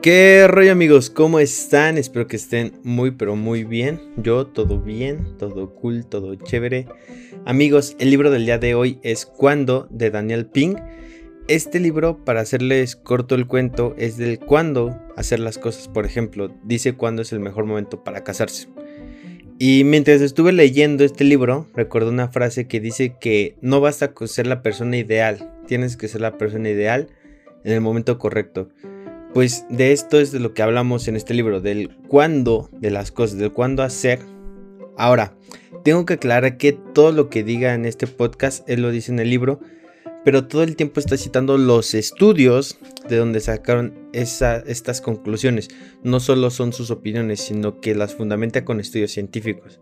[0.00, 1.10] ¿Qué rollo amigos?
[1.10, 1.98] ¿Cómo están?
[1.98, 4.00] Espero que estén muy pero muy bien.
[4.16, 6.86] Yo todo bien, todo cool, todo chévere.
[7.44, 10.76] Amigos, el libro del día de hoy es Cuando de Daniel Ping.
[11.48, 15.88] Este libro, para hacerles corto el cuento, es del cuándo hacer las cosas.
[15.88, 18.68] Por ejemplo, dice cuándo es el mejor momento para casarse.
[19.58, 24.28] Y mientras estuve leyendo este libro, recuerdo una frase que dice que no basta con
[24.28, 27.08] ser la persona ideal, tienes que ser la persona ideal
[27.64, 28.68] en el momento correcto.
[29.34, 33.12] Pues de esto es de lo que hablamos en este libro, del cuándo de las
[33.12, 34.20] cosas, del cuándo hacer.
[34.96, 35.36] Ahora,
[35.84, 39.18] tengo que aclarar que todo lo que diga en este podcast, él lo dice en
[39.18, 39.60] el libro,
[40.24, 42.78] pero todo el tiempo está citando los estudios
[43.08, 45.68] de donde sacaron estas conclusiones.
[46.02, 49.78] No solo son sus opiniones, sino que las fundamenta con estudios científicos.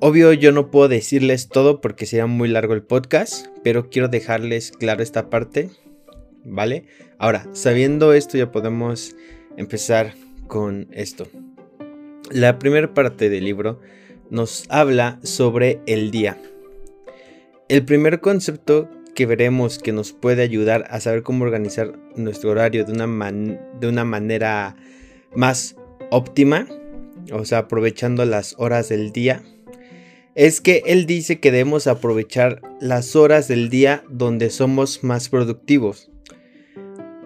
[0.00, 4.72] Obvio yo no puedo decirles todo porque sería muy largo el podcast, pero quiero dejarles
[4.72, 5.70] claro esta parte
[6.48, 6.84] ¿vale?
[7.18, 9.14] Ahora, sabiendo esto ya podemos
[9.56, 10.14] empezar
[10.46, 11.26] con esto.
[12.30, 13.80] La primera parte del libro
[14.30, 16.36] nos habla sobre el día.
[17.68, 22.84] El primer concepto que veremos que nos puede ayudar a saber cómo organizar nuestro horario
[22.84, 23.32] de una,
[23.80, 24.76] de una manera
[25.34, 25.76] más
[26.10, 26.68] óptima,
[27.32, 29.42] o sea, aprovechando las horas del día,
[30.34, 36.10] es que él dice que debemos aprovechar las horas del día donde somos más productivos.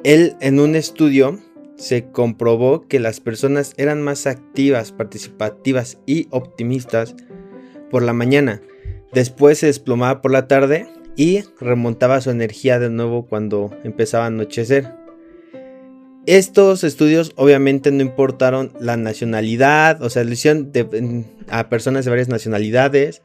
[0.04, 1.38] Él en un estudio
[1.76, 7.14] se comprobó que las personas eran más activas, participativas y optimistas
[7.90, 8.60] por la mañana.
[9.12, 14.28] Después se desplomaba por la tarde y remontaba su energía de nuevo cuando empezaba a
[14.28, 14.88] anochecer.
[16.26, 20.72] Estos estudios obviamente no importaron la nacionalidad, o sea, lo hicieron
[21.48, 23.22] a personas de varias nacionalidades,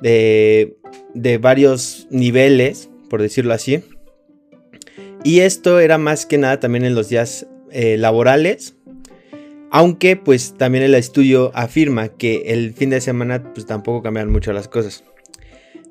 [0.00, 0.78] de,
[1.14, 3.82] de varios niveles, por decirlo así.
[5.24, 8.76] Y esto era más que nada también en los días eh, laborales.
[9.70, 14.52] Aunque pues también el estudio afirma que el fin de semana pues tampoco cambian mucho
[14.52, 15.04] las cosas.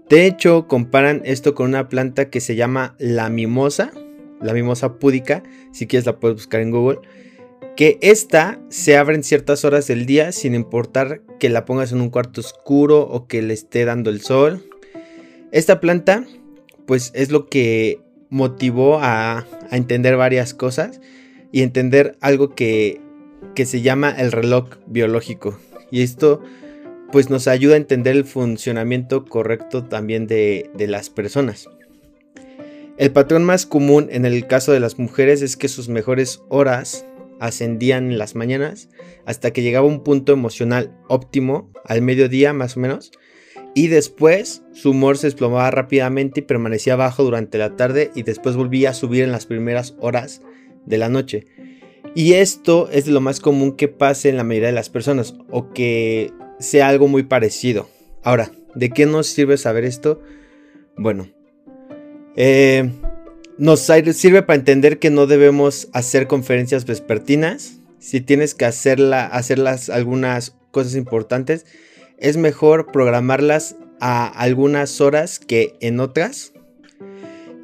[0.10, 3.92] De hecho, comparan esto con una planta que se llama la mimosa,
[4.42, 5.44] la mimosa púdica,
[5.74, 7.00] si quieres la puedes buscar en Google,
[7.76, 12.02] que esta se abre en ciertas horas del día sin importar que la pongas en
[12.02, 14.64] un cuarto oscuro o que le esté dando el sol.
[15.52, 16.26] Esta planta
[16.86, 18.00] pues es lo que
[18.30, 21.02] motivó a, entender varias cosas
[21.52, 23.02] y entender algo que,
[23.56, 25.60] se llama el reloj biológico.
[25.92, 26.42] Y esto
[27.12, 31.68] pues nos ayuda a entender el funcionamiento correcto también de, de, las personas.
[32.98, 37.06] El patrón más común en el caso de las mujeres es que sus mejores horas
[37.40, 38.90] ascendían en las mañanas
[39.26, 43.12] hasta que llegaba un punto emocional óptimo al mediodía más o menos
[43.78, 48.56] y después su humor se desplomaba rápidamente y permanecía bajo durante la tarde y después
[48.56, 50.42] volvía a subir en las primeras horas
[50.88, 51.46] de la noche.
[52.16, 55.74] Y esto es lo más común que pase en la mayoría de las personas o
[55.74, 57.88] que sea algo muy parecido.
[58.24, 60.24] Ahora, ¿de qué nos sirve saber esto?
[60.98, 61.30] Bueno,
[62.36, 62.90] eh,
[63.60, 67.78] nos sirve para entender que no debemos hacer conferencias vespertinas.
[68.00, 71.68] Si tienes que hacerla, hacerlas algunas cosas importantes,
[72.18, 76.54] es mejor programarlas a algunas horas que en otras,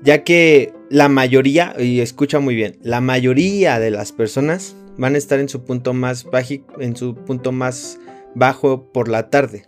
[0.02, 5.18] ya que la mayoría, y escucha muy bien, la mayoría de las personas van a
[5.18, 8.00] estar en su punto más bajo, en su punto más
[8.36, 9.66] bajo por la tarde.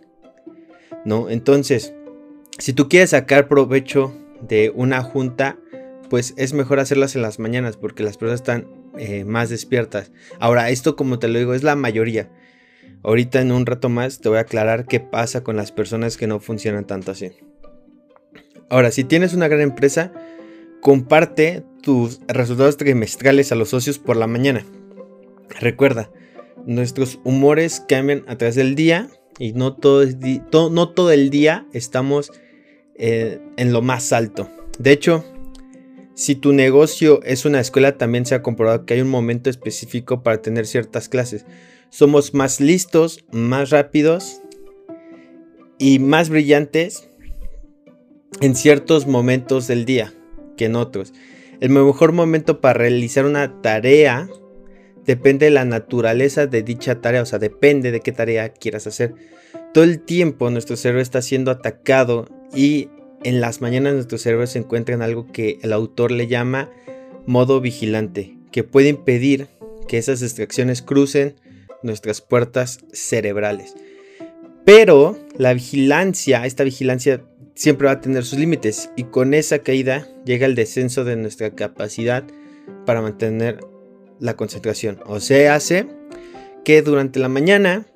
[1.04, 1.30] ¿No?
[1.30, 1.94] Entonces,
[2.58, 5.58] si tú quieres sacar provecho de una junta,
[6.10, 8.68] pues es mejor hacerlas en las mañanas porque las personas están
[8.98, 10.10] eh, más despiertas.
[10.40, 12.30] Ahora, esto como te lo digo, es la mayoría.
[13.06, 16.26] Ahorita en un rato más te voy a aclarar qué pasa con las personas que
[16.26, 17.30] no funcionan tanto así.
[18.68, 20.12] Ahora, si tienes una gran empresa,
[20.80, 24.66] comparte tus resultados trimestrales a los socios por la mañana.
[25.60, 26.10] Recuerda,
[26.66, 30.04] nuestros humores cambian a través del día y no todo,
[30.70, 32.32] no todo el día estamos
[32.96, 34.50] eh, en lo más alto.
[34.80, 35.24] De hecho,
[36.14, 40.24] si tu negocio es una escuela, también se ha comprobado que hay un momento específico
[40.24, 41.46] para tener ciertas clases
[41.90, 44.42] somos más listos, más rápidos
[45.78, 47.08] y más brillantes
[48.40, 50.12] en ciertos momentos del día
[50.56, 51.12] que en otros.
[51.60, 54.28] El mejor momento para realizar una tarea
[55.06, 59.14] depende de la naturaleza de dicha tarea, o sea, depende de qué tarea quieras hacer.
[59.72, 62.88] Todo el tiempo nuestro cerebro está siendo atacado y
[63.22, 66.70] en las mañanas nuestro cerebro se encuentra en algo que el autor le llama
[67.26, 69.48] modo vigilante, que puede impedir
[69.88, 71.36] que esas distracciones crucen
[71.82, 73.74] nuestras puertas cerebrales.
[74.64, 77.22] Pero la vigilancia, esta vigilancia
[77.54, 81.50] siempre va a tener sus límites y con esa caída llega el descenso de nuestra
[81.50, 82.24] capacidad
[82.84, 83.60] para mantener
[84.20, 85.00] la concentración.
[85.06, 85.86] O sea, hace
[86.64, 87.86] que durante la mañana,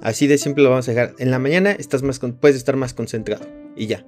[0.00, 2.94] así de simple lo vamos a dejar, en la mañana estás más, puedes estar más
[2.94, 3.46] concentrado
[3.76, 4.04] y ya.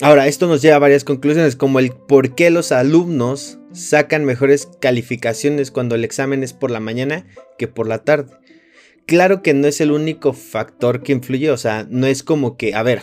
[0.00, 4.68] Ahora, esto nos lleva a varias conclusiones, como el por qué los alumnos sacan mejores
[4.80, 7.26] calificaciones cuando el examen es por la mañana
[7.58, 8.32] que por la tarde.
[9.06, 12.74] Claro que no es el único factor que influye, o sea, no es como que,
[12.74, 13.02] a ver,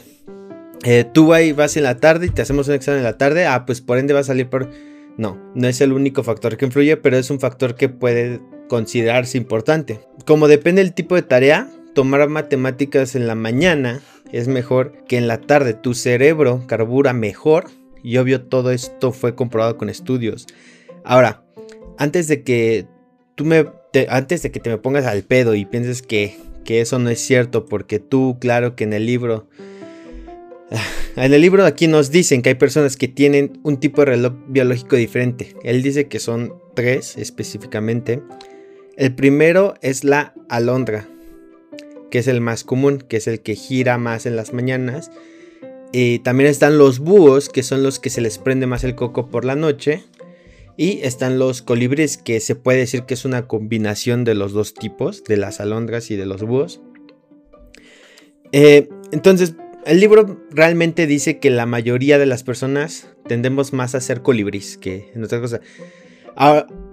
[0.83, 3.45] eh, tú ahí vas en la tarde y te hacemos un examen en la tarde,
[3.45, 4.69] ah, pues por ende va a salir por...
[5.17, 8.39] No, no es el único factor que influye, pero es un factor que puede
[8.69, 9.99] considerarse importante.
[10.25, 14.01] Como depende del tipo de tarea, tomar matemáticas en la mañana
[14.31, 15.73] es mejor que en la tarde.
[15.73, 17.69] Tu cerebro carbura mejor
[18.03, 20.47] y obvio todo esto fue comprobado con estudios.
[21.03, 21.43] Ahora,
[21.97, 22.87] antes de que
[23.35, 23.65] tú me
[24.07, 27.19] antes de que te me pongas al pedo y pienses que, que eso no es
[27.19, 29.47] cierto porque tú, claro que en el libro
[31.15, 34.33] en el libro aquí nos dicen que hay personas que tienen un tipo de reloj
[34.47, 35.55] biológico diferente.
[35.63, 38.21] Él dice que son tres específicamente.
[38.95, 41.07] El primero es la alondra,
[42.09, 45.11] que es el más común, que es el que gira más en las mañanas.
[45.91, 49.27] Y también están los búhos, que son los que se les prende más el coco
[49.27, 50.03] por la noche.
[50.77, 54.73] Y están los colibríes, que se puede decir que es una combinación de los dos
[54.73, 56.81] tipos, de las alondras y de los búhos.
[58.51, 59.55] Eh, entonces,
[59.85, 64.77] el libro realmente dice que la mayoría de las personas tendemos más a ser colibríes
[64.77, 65.61] que en otras cosas.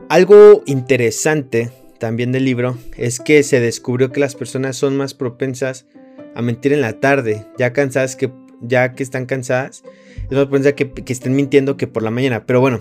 [0.08, 5.86] algo interesante también del libro es que se descubrió que las personas son más propensas
[6.34, 8.30] a mentir en la tarde, ya cansadas que
[8.62, 9.84] ya que están cansadas,
[10.24, 12.46] es más propensa que, que estén mintiendo que por la mañana.
[12.46, 12.80] Pero bueno,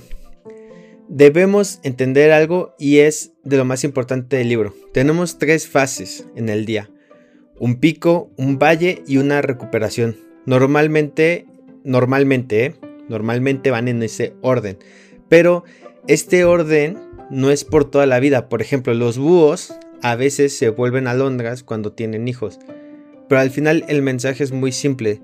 [1.10, 4.74] debemos entender algo y es de lo más importante del libro.
[4.94, 6.90] Tenemos tres fases en el día
[7.60, 10.18] un pico, un valle y una recuperación.
[10.46, 11.46] Normalmente,
[11.84, 12.76] normalmente, ¿eh?
[13.08, 14.78] normalmente van en ese orden.
[15.30, 15.64] Pero
[16.08, 16.98] este orden
[17.30, 18.50] no es por toda la vida.
[18.50, 22.60] Por ejemplo, los búhos a veces se vuelven alondras cuando tienen hijos.
[23.28, 25.22] Pero al final el mensaje es muy simple.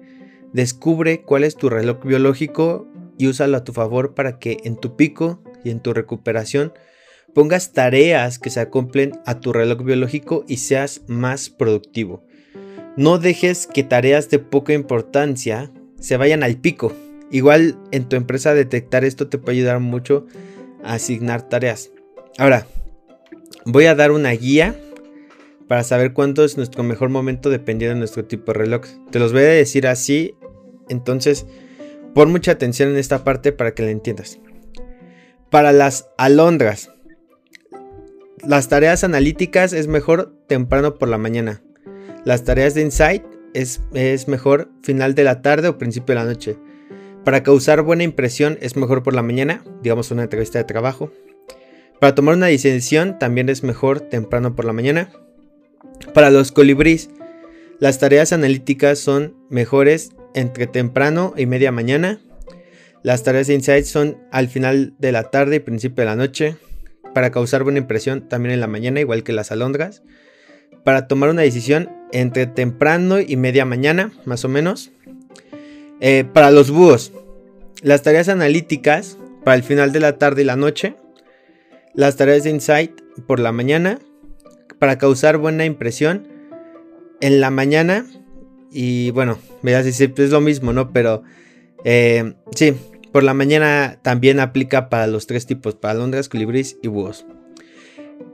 [0.53, 2.87] Descubre cuál es tu reloj biológico
[3.17, 6.73] y úsalo a tu favor para que en tu pico y en tu recuperación
[7.33, 12.25] pongas tareas que se acomplen a tu reloj biológico y seas más productivo.
[12.97, 16.91] No dejes que tareas de poca importancia se vayan al pico.
[17.31, 20.25] Igual en tu empresa detectar esto te puede ayudar mucho
[20.83, 21.91] asignar tareas.
[22.37, 22.65] Ahora,
[23.65, 24.75] voy a dar una guía
[25.67, 28.81] para saber cuánto es nuestro mejor momento dependiendo de nuestro tipo de reloj.
[29.09, 30.35] Te los voy a decir así,
[30.89, 31.45] entonces
[32.13, 34.39] pon mucha atención en esta parte para que la entiendas.
[35.49, 36.91] Para las alondras,
[38.45, 41.61] las tareas analíticas es mejor temprano por la mañana.
[42.25, 43.23] Las tareas de insight
[43.53, 46.57] es, es mejor final de la tarde o principio de la noche.
[47.23, 51.11] Para causar buena impresión es mejor por la mañana, digamos una entrevista de trabajo.
[51.99, 55.11] Para tomar una decisión también es mejor temprano por la mañana.
[56.15, 57.11] Para los colibríes,
[57.79, 62.19] las tareas analíticas son mejores entre temprano y media mañana.
[63.03, 66.57] Las tareas de insight son al final de la tarde y principio de la noche
[67.13, 70.01] para causar buena impresión también en la mañana, igual que las alondras.
[70.83, 74.91] Para tomar una decisión entre temprano y media mañana, más o menos.
[76.01, 77.13] Eh, para los búhos,
[77.83, 80.95] las tareas analíticas para el final de la tarde y la noche.
[81.93, 82.91] Las tareas de insight
[83.27, 83.99] por la mañana.
[84.79, 86.27] Para causar buena impresión
[87.21, 88.05] en la mañana.
[88.71, 90.91] Y bueno, a decir, es lo mismo, ¿no?
[90.91, 91.23] Pero
[91.83, 92.73] eh, sí,
[93.11, 97.25] por la mañana también aplica para los tres tipos, para alondras, colibríes y búhos.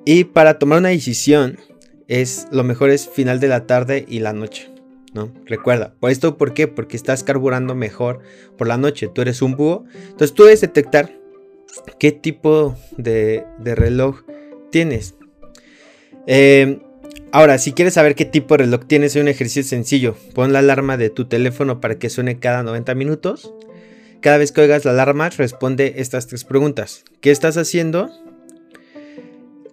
[0.05, 1.57] Y para tomar una decisión,
[2.07, 4.69] es lo mejor es final de la tarde y la noche.
[5.13, 5.31] ¿No?
[5.45, 6.67] Recuerda, ¿por esto por qué?
[6.67, 8.19] Porque estás carburando mejor
[8.57, 9.09] por la noche.
[9.13, 9.85] Tú eres un búho.
[10.09, 11.11] Entonces tú debes detectar
[11.99, 14.23] qué tipo de, reloj
[14.71, 15.15] tienes.
[16.25, 16.79] Em,
[17.31, 20.15] ahora, si quieres saber qué tipo de reloj tienes, hay un ejercicio sencillo.
[20.33, 23.53] Pon la alarma de tu teléfono para que suene cada 90 minutos.
[24.21, 27.05] Cada vez que oigas la alarma, responde estas tres preguntas.
[27.21, 28.09] ¿Qué estás haciendo?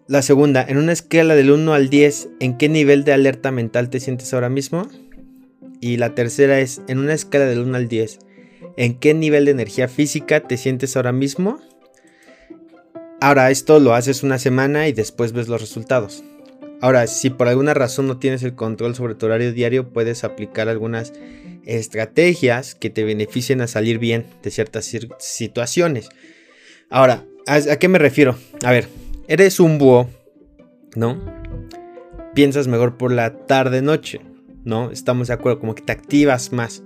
[0.07, 3.89] La segunda, en una escala del 1 al 10, ¿en qué nivel de alerta mental
[3.89, 4.87] te sientes ahora mismo?
[5.81, 8.19] Y la tercera es, en una escala del 1 al 10,
[8.77, 11.61] ¿en qué nivel de energía física te sientes ahora mismo?
[13.21, 16.25] Ahora, esto lo haces una semana y después ves los resultados.
[16.81, 20.69] Ahora, si por alguna razón no tienes el control sobre tu horario diario, puedes aplicar
[20.69, 21.15] algunas
[21.65, 26.11] estrategias que te beneficien a salir bien de ciertas situaciones.
[26.91, 28.37] Ahora, ¿a, qué me refiero?
[28.63, 28.89] A ver,
[29.29, 30.11] eres un búho,
[30.95, 31.19] ¿no?
[32.35, 34.21] Piensas mejor por la tarde-noche,
[34.65, 34.91] ¿no?
[34.91, 36.83] Estamos de acuerdo, como que te activas más.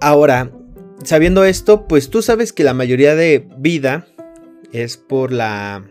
[0.00, 0.50] Ahora,
[1.04, 4.06] sabiendo esto, pues tú sabes que la mayoría de vida
[4.72, 5.84] es por la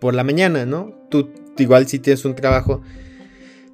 [0.00, 0.94] por la mañana, ¿no?
[1.10, 2.82] Tú igual si tienes un trabajo,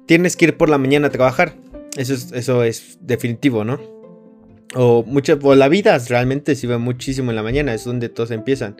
[0.05, 1.55] tienes que ir por la mañana a trabajar.
[1.97, 3.79] Eso es, eso es definitivo, ¿no?
[4.75, 8.29] O, muchas, o la vida realmente se ve muchísimo en la mañana, es donde todos
[8.29, 8.77] empiezan.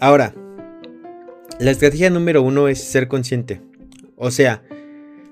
[0.00, 0.34] Ahora,
[1.58, 3.62] la estrategia número uno es ser consciente.
[4.16, 4.62] O sea,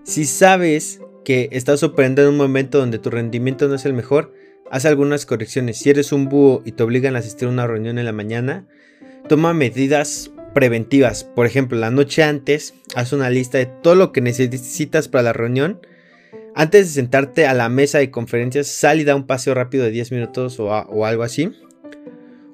[0.05, 4.35] si sabes que estás operando en un momento donde tu rendimiento no es el mejor,
[4.71, 5.79] haz algunas correcciones.
[5.79, 8.67] Si eres un búho y te obligan a asistir a una reunión en la mañana,
[9.29, 11.25] toma medidas preventivas.
[11.25, 15.33] Por ejemplo, la noche antes, haz una lista de todo lo que necesitas para la
[15.33, 15.81] reunión.
[16.55, 19.91] Antes de sentarte a la mesa de conferencias, sal y da un paseo rápido de
[19.91, 21.53] 10 minutos o, algo así.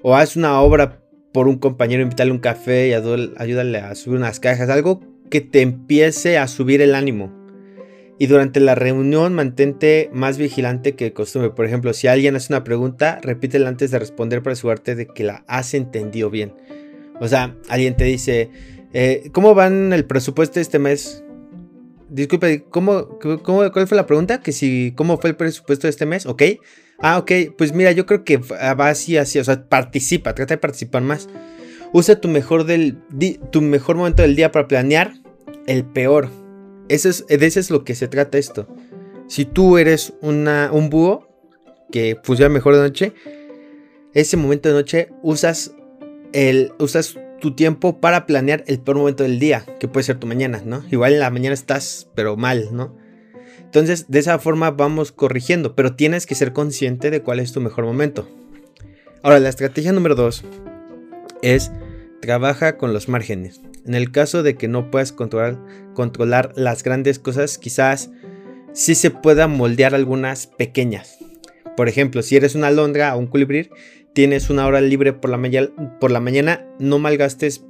[0.02, 1.00] O haz una obra
[1.32, 4.68] por un compañero, invítale un café y ayúdale a subir unas cajas.
[4.70, 7.32] Algo que te empiece a subir el ánimo.
[8.18, 11.50] Y durante la reunión mantente más vigilante que de costumbre.
[11.50, 15.22] Por ejemplo, si alguien hace una pregunta, repítela antes de responder para asegurarte de que
[15.22, 16.52] la has entendido bien.
[17.20, 18.50] O sea, alguien te dice,
[18.92, 21.22] eh, ¿cómo van el presupuesto este mes?
[22.08, 24.40] Disculpe, ¿cómo, ¿cómo, cuál fue la pregunta?
[24.40, 26.26] Que si, ¿cómo fue el presupuesto de este mes?
[26.26, 26.42] ¿Ok?
[27.00, 30.58] Ah, ok, pues mira, yo creo que va así, así, o sea, participa, trata de
[30.58, 31.28] participar más.
[31.92, 32.98] Usa tu mejor, del,
[33.50, 35.14] tu mejor momento del día para planear
[35.66, 36.30] el peor.
[36.88, 38.66] Eso es, de eso es lo que se trata esto.
[39.26, 41.28] Si tú eres una, un búho
[41.90, 43.12] que funciona mejor de noche,
[44.14, 45.74] ese momento de noche usas,
[46.32, 50.26] el, usas tu tiempo para planear el peor momento del día, que puede ser tu
[50.26, 50.82] mañana, ¿no?
[50.90, 52.96] Igual en la mañana estás, pero mal, ¿no?
[53.60, 57.60] Entonces, de esa forma vamos corrigiendo, pero tienes que ser consciente de cuál es tu
[57.60, 58.28] mejor momento.
[59.22, 60.42] Ahora, la estrategia número dos
[61.42, 61.70] es
[62.20, 63.60] trabaja con los márgenes.
[63.86, 68.10] En el caso de que no puedas controlar, las grandes cosas, quizás
[68.72, 71.18] sí se pueda moldear algunas pequeñas.
[71.76, 73.70] Por ejemplo, si eres una alondra o un colibrí,
[74.12, 77.64] tienes una hora libre por la, mañana, no malgastes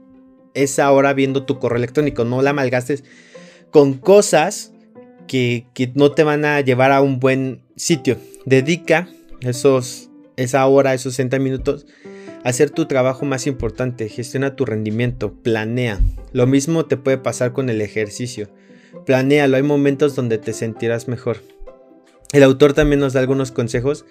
[0.55, 3.05] esa hora viendo tu correo electrónico, no la malgastes
[3.71, 4.73] con cosas
[5.27, 8.17] que, no te van a llevar a un buen sitio.
[8.47, 9.09] Dedica
[9.41, 11.87] esa hora, esos 60 minutos
[12.45, 16.01] hacer tu trabajo más importante, gestiona tu rendimiento, planea.
[16.33, 18.49] Lo mismo te puede pasar con el ejercicio.
[19.07, 21.39] Planéalo, hay momentos donde te sentirás mejor.
[22.33, 24.05] El autor también nos da algunos consejos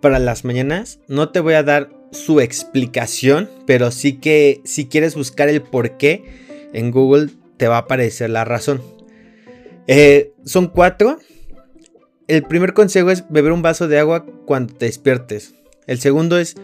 [0.00, 1.00] para las mañanas.
[1.08, 5.96] No te voy a dar su explicación, pero sí que si quieres buscar el por
[5.96, 6.24] qué
[6.72, 8.82] en Google te va a aparecer la razón.
[9.86, 11.18] Eh, son cuatro.
[12.26, 15.54] El primer consejo es beber un vaso de agua cuando te despiertes.
[15.86, 16.56] El segundo es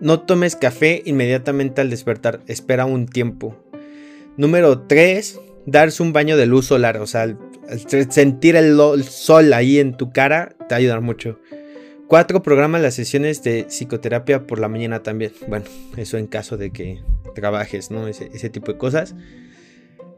[0.00, 3.56] no tomes café inmediatamente al despertar, espera un tiempo.
[4.36, 7.36] Número 3, darse un baño de luz solar, o sea,
[8.08, 11.38] sentir el, sol ahí en tu cara te va mucho.
[12.08, 12.42] 4.
[12.42, 15.32] Programa las sesiones de psicoterapia por la mañana también.
[15.46, 15.66] Bueno,
[15.96, 17.00] eso en caso de que
[17.36, 18.08] trabajes, ¿no?
[18.08, 19.14] Ese, tipo de cosas.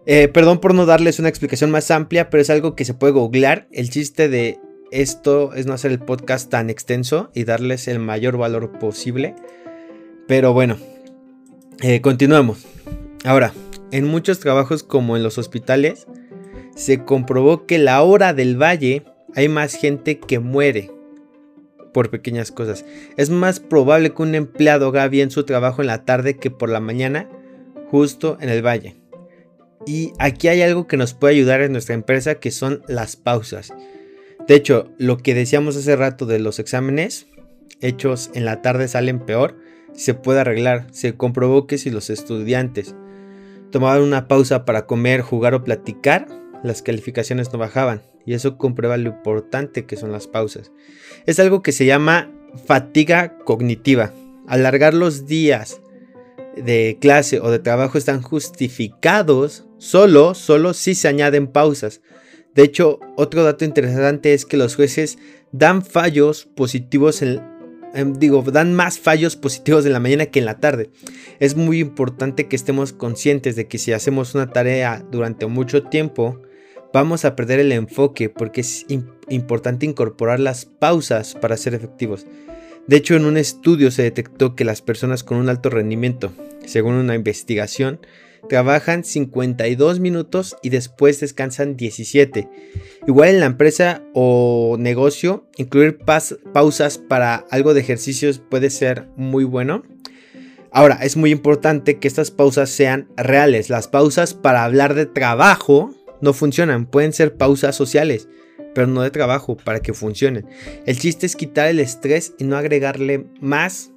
[0.07, 3.13] Eh, perdón por no darles una explicación más amplia, pero es algo que se puede
[3.13, 3.69] googlear.
[3.73, 4.59] El chiste de
[4.91, 9.35] esto es no hacer el podcast tan extenso y darles el mayor valor posible.
[10.27, 10.77] Pero bueno,
[11.81, 12.67] eh, continuamos.
[13.25, 13.53] Ahora,
[13.91, 16.07] en muchos trabajos como en los hospitales,
[16.75, 20.91] se comprobó que la hora del valle hay más gente que muere
[21.93, 22.85] por pequeñas cosas.
[23.17, 26.71] Es más probable que un empleado haga bien su trabajo en la tarde que por
[26.71, 27.29] la mañana,
[27.91, 28.97] justo en el valle.
[29.87, 33.75] Y aquí hay algo que nos puede ayudar en nuestra empresa que son las pausas.
[34.47, 37.27] De hecho, lo que decíamos hace rato de los exámenes
[37.81, 39.57] hechos en la tarde salen peor
[39.95, 40.87] se puede arreglar.
[40.93, 42.95] Se comprobó que si los estudiantes
[43.71, 46.29] tomaban una pausa para comer, jugar o platicar,
[46.63, 48.03] las calificaciones no bajaban.
[48.25, 50.71] Y eso comprueba lo importante que son las pausas.
[51.27, 52.31] Es algo que se llama
[52.67, 54.13] fatiga cognitiva.
[54.47, 55.81] Alargar los días
[56.57, 62.01] de clase o de trabajo están justificados solo, solo si se añaden pausas.
[62.55, 65.19] De hecho, otro dato interesante es que los jueces
[65.53, 67.41] dan fallos positivos en,
[67.95, 70.91] Em, digo, dan más fallos positivos en la mañana que en la tarde.
[71.41, 76.41] Es muy importante que estemos conscientes de que si hacemos una tarea durante mucho tiempo,
[76.93, 78.87] vamos a perder el enfoque porque es
[79.29, 82.27] importante incorporar las pausas para ser efectivos.
[82.87, 86.33] De hecho, en un estudio se detectó que las personas con un alto rendimiento,
[86.65, 88.01] según una investigación,
[88.49, 92.49] trabajan 52 minutos y después descansan 17.
[93.07, 95.99] Igual en la empresa o negocio, incluir
[96.53, 99.83] pausas para algo de ejercicios puede ser muy bueno.
[100.71, 103.69] Ahora, es muy importante que estas pausas sean reales.
[103.69, 108.29] Las pausas para hablar de trabajo no funcionan, pueden ser pausas sociales,
[108.75, 110.47] pero no de trabajo para que funcionen.
[110.87, 113.91] El chiste es quitar el estrés y no agregarle más,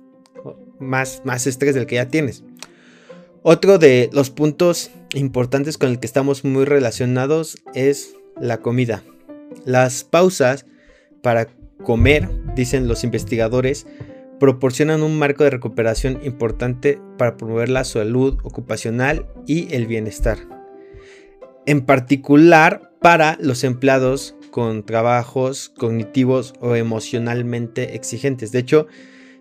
[0.80, 2.44] más, más estrés del que ya tienes.
[3.48, 9.04] Otro de los puntos importantes con el que estamos muy relacionados es la comida.
[9.66, 10.66] Las pausas
[11.22, 11.50] para
[11.84, 13.86] comer, dicen los investigadores,
[14.40, 20.40] proporcionan un marco de recuperación importante para promover la salud ocupacional y el bienestar.
[21.68, 28.52] En particular para los empleados con trabajos cognitivos o emocionalmente exigentes.
[28.52, 28.88] De hecho,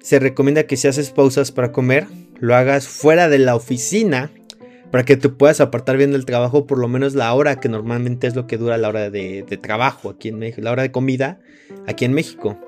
[0.02, 2.06] se recomienda que si haces pausas para comer,
[2.44, 4.30] lo hagas fuera de la oficina
[4.90, 8.26] para que te puedas apartar bien del trabajo por lo menos la hora que normalmente
[8.26, 11.40] es lo que dura la hora de, trabajo aquí en México, la hora de comida
[11.86, 12.58] aquí en México.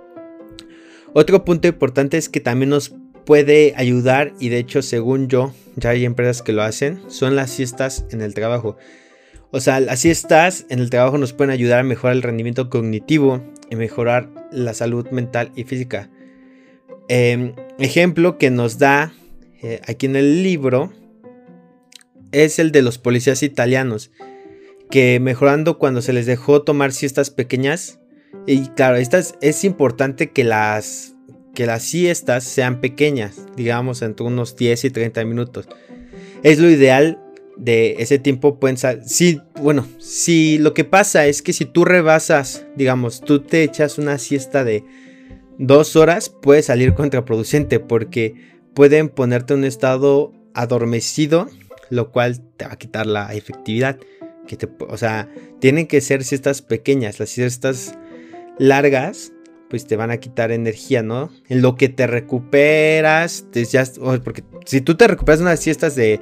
[1.13, 2.95] Otro punto importante es que también nos
[3.27, 7.51] puede ayudar y de hecho según yo ya hay empresas que lo hacen, son las
[7.51, 8.79] siestas en el trabajo.
[9.51, 13.43] O sea, las siestas en el trabajo nos pueden ayudar a mejorar el rendimiento cognitivo
[13.71, 16.09] y mejorar la salud mental y física.
[17.09, 19.13] Em, ejemplo que nos da
[19.63, 20.93] eh, aquí en el libro
[22.33, 24.11] es el de los policías italianos,
[24.91, 28.01] que mejorando cuando se les dejó tomar siestas pequeñas,
[28.47, 31.15] y claro, estas, es importante que las,
[31.55, 35.69] que las siestas sean pequeñas, digamos entre unos 10 y 30 minutos.
[36.43, 37.19] Es lo ideal
[37.57, 42.67] de ese tiempo pueden si bueno si lo que pasa es que si tú rebasas
[42.77, 44.85] digamos tú te echas una siesta de
[45.59, 51.49] dos horas puede salir contraproducente porque pueden ponerte en un estado adormecido
[51.91, 53.99] lo cual te va a quitar la efectividad.
[54.47, 55.29] Que te, o sea,
[55.61, 57.95] tienen que ser siestas pequeñas, las siestas
[58.59, 59.33] largas,
[59.69, 61.31] pues te van a quitar energía, ¿no?
[61.49, 63.45] En lo que te recuperas,
[64.25, 66.21] porque si tú te recuperas unas siestas de,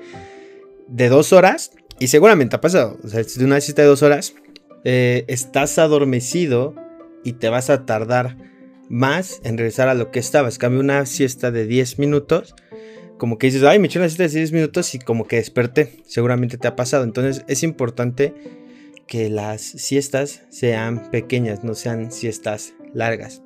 [0.88, 4.34] de dos horas, y seguramente ha pasado, o sea, si una siesta de dos horas,
[4.84, 6.74] eh, estás adormecido
[7.22, 8.36] y te vas a tardar
[8.88, 10.58] más en regresar a lo que estabas.
[10.58, 12.54] Cambio una siesta de 10 minutos
[13.18, 16.02] como que dices, ay, me eché una siesta de 10 minutos y como que desperté.
[16.04, 17.04] Seguramente te ha pasado.
[17.04, 18.34] Entonces es importante
[19.06, 23.42] que las siestas sean pequeñas, no sean siestas largas.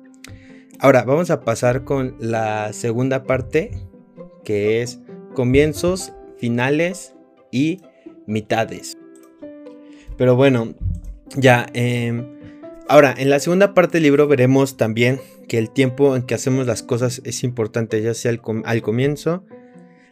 [0.79, 3.71] Ahora vamos a pasar con la segunda parte,
[4.43, 4.99] que es
[5.35, 7.13] comienzos, finales
[7.51, 7.81] y
[8.25, 8.97] mitades.
[10.17, 10.73] Pero bueno,
[11.35, 11.67] ya.
[11.73, 12.38] Em,
[12.89, 16.67] ahora, en la segunda parte del libro veremos también que el tiempo en que hacemos
[16.67, 19.45] las cosas es importante, ya sea al comienzo,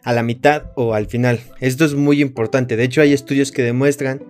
[0.02, 1.40] a la mitad o al final.
[1.60, 2.76] Esto es muy importante.
[2.76, 4.24] De hecho, hay estudios que demuestran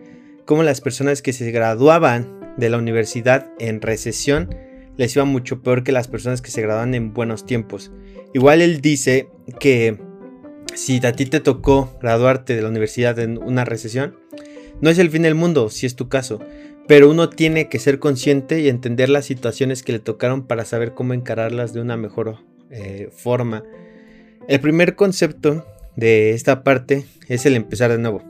[0.44, 4.54] cómo las personas que se graduaban de la universidad en recesión
[4.96, 7.92] les iba mucho peor que las personas que se graduaban en buenos tiempos.
[8.34, 9.28] Igual él dice
[9.60, 9.98] que
[10.74, 14.16] si a ti te tocó graduarte de la universidad en una recesión,
[14.80, 16.40] no es el fin del mundo, si es tu caso,
[16.88, 20.94] pero uno tiene que ser consciente y entender las situaciones que le tocaron para saber
[20.94, 22.38] cómo encararlas de una mejor
[22.70, 23.62] eh, forma
[24.48, 28.22] el primer concepto de esta parte es el empezar de nuevo.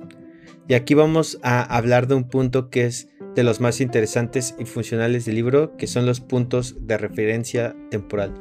[0.67, 4.65] Y aquí vamos a hablar de un punto que es de los más interesantes y
[4.65, 8.35] funcionales del libro, que son los puntos de referencia temporal.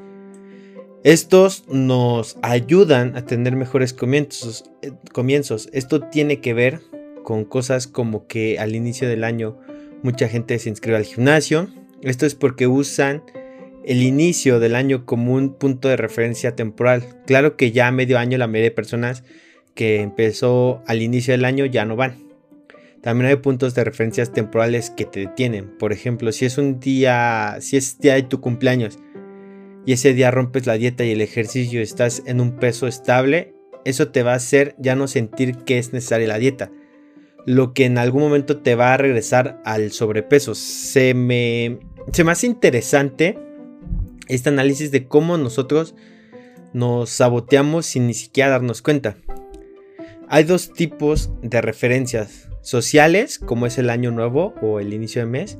[1.03, 4.63] Estos nos ayudan a tener mejores comienzos.
[4.81, 5.69] Eh, comienzos.
[5.71, 6.81] Esto tiene que ver
[7.23, 9.59] con cosas como que al inicio del año
[10.03, 11.69] mucha gente se inscribe al gimnasio.
[12.01, 13.23] Esto es porque usan
[13.85, 17.03] el inicio del año como un punto de referencia temporal.
[17.25, 19.23] Claro que ya a medio año la mayoría de personas
[19.73, 22.27] que empezó al inicio del año ya no van.
[23.01, 25.77] También hay puntos de referencias temporales que te detienen.
[25.77, 28.99] Por ejemplo, si es un día, si es día de tu cumpleaños
[29.85, 33.53] y ese día rompes la dieta y el ejercicio estás en un peso estable,
[33.85, 36.71] eso te va a hacer ya no sentir que es necesaria la dieta.
[37.47, 40.53] Lo que en algún momento te va a regresar al sobrepeso.
[40.53, 41.79] Se me,
[42.13, 43.39] se me hace interesante
[44.27, 45.95] este análisis de cómo nosotros
[46.73, 49.17] nos saboteamos sin ni siquiera darnos cuenta.
[50.27, 55.27] Hay dos tipos de referencias, sociales, como es el año nuevo o el inicio de
[55.27, 55.57] mes,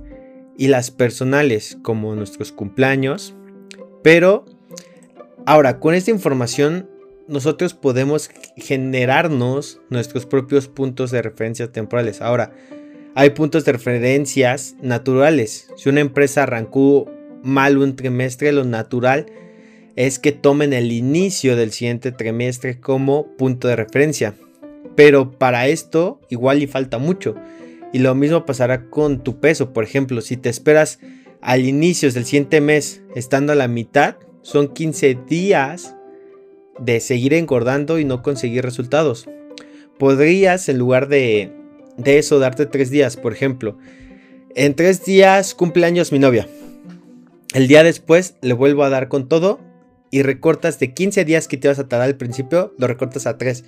[0.58, 3.34] y las personales, como nuestros cumpleaños.
[4.04, 4.44] Pero,
[5.46, 6.90] ahora, con esta información,
[7.28, 12.22] nosotros podemos generarnos nuestros propios puntos de referencia temporales.
[12.22, 12.54] Ahora,
[13.16, 15.70] hay puntos de referencias naturales.
[15.76, 17.12] Si una empresa arrancó
[17.44, 19.26] mal un trimestre, lo natural
[19.96, 24.36] es que tomen el inicio del siguiente trimestre como punto de referencia.
[24.96, 27.36] Pero para esto igual y falta mucho.
[27.92, 29.74] Y lo mismo pasará con tu peso.
[29.74, 31.00] Por ejemplo, si te esperas
[31.42, 35.97] al inicio del siguiente mes estando a la mitad, son 15 días
[36.80, 39.28] de seguir engordando y no conseguir resultados.
[39.98, 41.52] Podrías en lugar de,
[41.98, 43.18] de eso darte 3 días.
[43.18, 43.78] Por ejemplo,
[44.56, 46.48] en 3 días cumpleaños mi novia.
[47.54, 49.60] El día después le vuelvo a dar con todo
[50.12, 53.38] y recortas de 15 días que te vas a tardar al principio, lo recortas a
[53.38, 53.64] 3.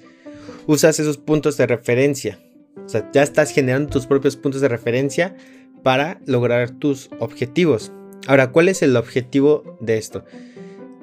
[0.68, 2.40] usas esos puntos de referencia.
[2.86, 5.36] O sea, ya estás generando tus propios puntos de referencia
[5.84, 7.92] para lograr tus objetivos.
[8.28, 10.24] Ahora, ¿cuál es el objetivo de esto?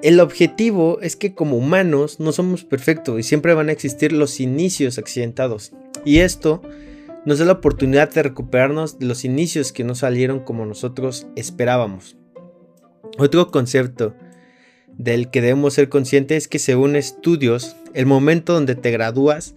[0.03, 4.39] El objetivo es que como humanos no somos perfectos y siempre van a existir los
[4.39, 5.71] inicios accidentados.
[6.05, 6.61] Y esto
[7.25, 12.15] nos da la oportunidad de recuperarnos de los inicios que no salieron como nosotros esperábamos.
[13.17, 14.13] Otro concepto
[14.97, 19.55] del que debemos ser conscientes es que según estudios, el momento donde te gradúas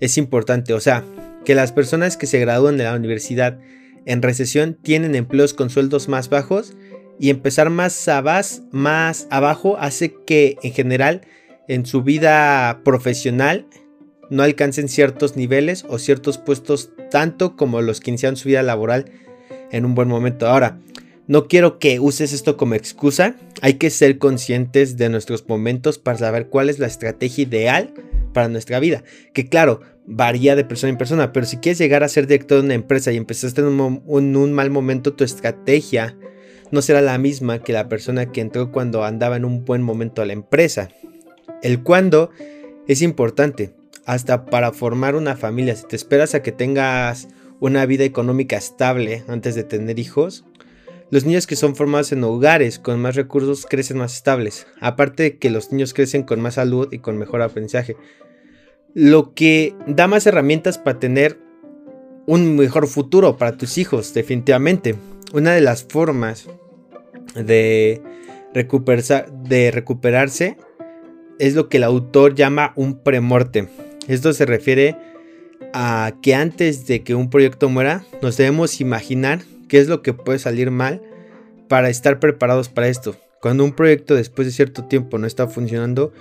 [0.00, 0.74] es importante.
[0.74, 1.04] O sea,
[1.44, 3.58] que las personas que se gradúan de la universidad
[4.04, 6.74] en recesión tienen empleos con sueldos más bajos
[7.18, 8.08] y empezar más,
[8.70, 11.22] más abajo hace que en general
[11.68, 13.66] en su vida profesional
[14.30, 19.10] no alcancen ciertos niveles o ciertos puestos tanto como los que inician su vida laboral
[19.70, 20.46] en un buen momento.
[20.46, 20.78] Ahora,
[21.28, 26.18] no quiero que uses esto como excusa, hay que ser conscientes de nuestros momentos para
[26.18, 27.94] saber cuál es la estrategia ideal
[28.32, 29.02] para nuestra vida.
[29.32, 32.66] Que claro, varía de persona en persona, pero si quieres llegar a ser director de
[32.66, 36.16] una empresa y empezaste en un mal momento, tu estrategia
[36.70, 40.22] no será la misma que la persona que entró cuando andaba en un buen momento
[40.22, 40.90] a la empresa.
[41.62, 42.30] El cuándo
[42.86, 43.74] es importante,
[44.04, 45.76] hasta para formar una familia.
[45.76, 47.28] Si te esperas a que tengas
[47.60, 50.44] una vida económica estable antes de tener hijos,
[51.10, 55.38] los niños que son formados en hogares con más recursos crecen más estables, aparte de
[55.38, 57.96] que los niños crecen con más salud y con mejor aprendizaje,
[58.94, 61.38] lo que da más herramientas para tener
[62.26, 64.96] un mejor futuro para tus hijos, definitivamente
[65.32, 66.48] una de las formas
[67.34, 68.00] de,
[68.52, 70.56] de recuperarse
[71.38, 73.68] es lo que el autor llama un premorte.
[74.08, 74.96] Esto se refiere
[75.72, 80.14] a que antes de que un proyecto muera, nos debemos imaginar qué es lo que
[80.14, 81.02] puede salir mal
[81.68, 83.16] para estar preparados para esto.
[83.40, 86.12] Cuando un proyecto después de cierto tiempo no está funcionando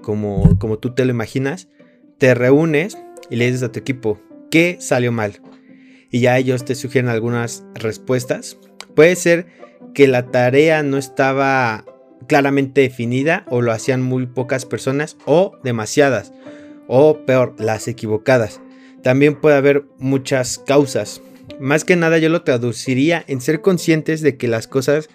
[0.00, 1.68] como, como tú te lo imaginas,
[2.18, 2.96] te reúnes
[3.28, 4.20] y le dices a tu equipo
[4.50, 5.40] qué salió mal
[6.12, 8.58] y ya ellos te sugieren algunas respuestas.
[8.94, 9.46] Puede ser
[9.94, 11.84] que la tarea no estaba
[12.28, 16.32] claramente definida o lo hacían muy pocas personas o demasiadas
[16.86, 18.60] o peor, las equivocadas.
[19.02, 21.22] También puede haber muchas causas.
[21.58, 25.08] Más que nada yo lo traduciría en ser conscientes de que las cosas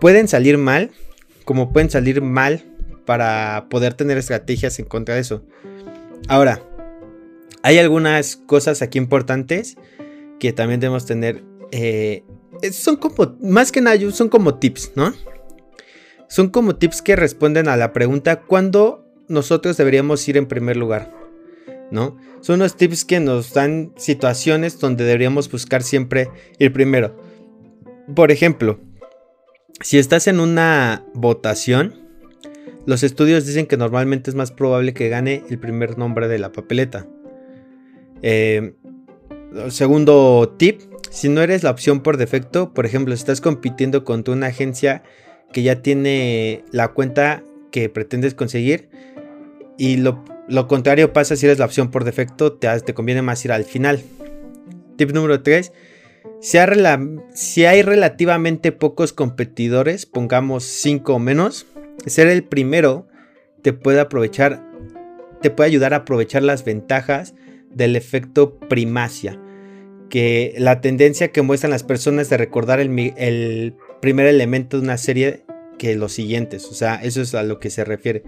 [0.00, 0.90] pueden salir mal,
[1.44, 2.64] como pueden salir mal
[3.06, 5.44] para poder tener estrategias en contra de eso.
[6.28, 6.62] Ahora,
[7.62, 9.76] hay algunas cosas aquí importantes
[10.40, 11.44] que también debemos tener.
[11.70, 12.24] Eh,
[12.72, 15.14] son como, más que nada, son como tips, ¿no?
[16.28, 21.14] Son como tips que responden a la pregunta ¿cuándo nosotros deberíamos ir en primer lugar?
[21.90, 22.16] ¿No?
[22.40, 27.16] Son unos tips que nos dan situaciones donde deberíamos buscar siempre ir primero.
[28.14, 28.80] Por ejemplo,
[29.80, 31.94] si estás en una votación,
[32.86, 36.52] los estudios dicen que normalmente es más probable que gane el primer nombre de la
[36.52, 37.06] papeleta.
[38.22, 38.74] Eh,
[39.68, 44.32] Segundo tip, si no eres la opción por defecto, por ejemplo, si estás compitiendo contra
[44.32, 45.02] una agencia
[45.52, 48.88] que ya tiene la cuenta que pretendes conseguir
[49.76, 50.22] y lo,
[50.68, 54.02] contrario pasa si eres la opción por defecto, te, conviene más ir al final.
[54.96, 55.72] Tip número 3.
[56.40, 56.58] Si
[57.34, 61.66] si hay relativamente pocos competidores, pongamos 5 o menos,
[62.06, 63.08] ser el primero
[63.62, 64.62] te puede aprovechar,
[65.42, 67.34] te puede ayudar a aprovechar las ventajas
[67.70, 69.40] del efecto primacia,
[70.08, 75.44] que la tendencia que muestran las personas de recordar el, primer elemento de una serie
[75.78, 78.22] que los siguientes, o sea, eso es a lo que se refiere.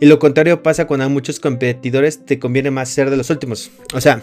[0.00, 3.70] Y lo contrario pasa cuando hay muchos competidores, te conviene más ser de los últimos.
[3.94, 4.22] O sea,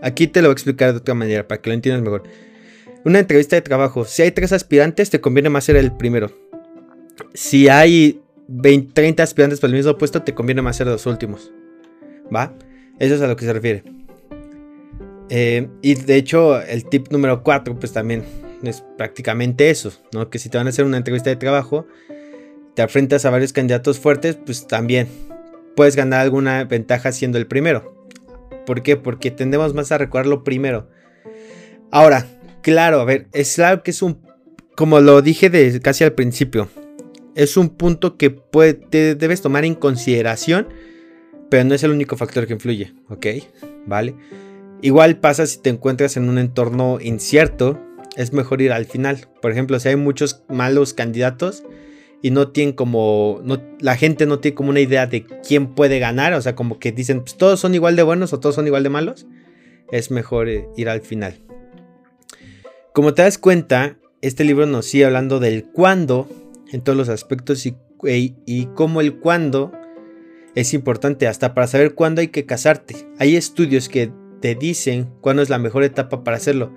[0.00, 2.22] aquí te lo voy a explicar de otra manera para que lo entiendas mejor.
[3.04, 6.32] Una entrevista de trabajo, si hay tres aspirantes, te conviene más ser el primero.
[7.34, 11.06] Si hay 20, 30 aspirantes para el mismo puesto, te conviene más ser de los
[11.06, 11.52] últimos.
[12.34, 12.54] ¿Va?
[12.98, 13.97] Eso es a lo que se refiere.
[15.30, 18.24] Eh, y de hecho, el tip número 4, pues también
[18.62, 20.30] es prácticamente eso, ¿no?
[20.30, 21.86] Que si te van a hacer una entrevista de trabajo,
[22.74, 25.08] te enfrentas a varios candidatos fuertes, pues también
[25.76, 28.06] puedes ganar alguna ventaja siendo el primero.
[28.66, 28.96] ¿Por qué?
[28.96, 30.88] Porque tendemos más a recordarlo primero.
[31.90, 32.26] Ahora,
[32.62, 34.20] claro, a ver, es claro que es un,
[34.76, 36.68] como lo dije de casi al principio,
[37.34, 38.30] es un punto que
[38.90, 40.68] te debes tomar en consideración,
[41.50, 43.26] pero no es el único factor que influye, ¿ok?
[43.86, 44.14] ¿Vale?
[44.80, 47.80] Igual pasa si te encuentras en un entorno incierto,
[48.16, 49.28] es mejor ir al final.
[49.42, 51.64] Por ejemplo, si hay muchos malos candidatos
[52.22, 55.98] y no tienen como, no, la gente no tiene como una idea de quién puede
[55.98, 58.66] ganar, o sea, como que dicen, pues todos son igual de buenos o todos son
[58.66, 59.26] igual de malos,
[59.90, 61.40] es mejor eh, ir al final.
[62.92, 66.28] Como te das cuenta, este libro nos sigue hablando del cuándo
[66.72, 69.72] en todos los aspectos y, y, y cómo el cuándo
[70.54, 72.96] es importante hasta para saber cuándo hay que casarte.
[73.18, 74.10] Hay estudios que
[74.40, 76.72] te dicen cuándo es la mejor etapa para hacerlo.